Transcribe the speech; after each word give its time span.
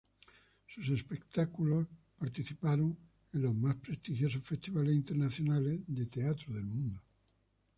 Sus 0.65 0.89
espectáculos 0.89 1.85
participaron 2.17 2.97
en 3.33 3.41
los 3.43 3.53
más 3.53 3.75
prestigiosos 3.75 4.41
festivales 4.41 4.95
internacionales 4.95 5.79
de 5.85 6.07
teatro 6.07 6.55
del 6.55 6.63
mundo. 6.63 6.99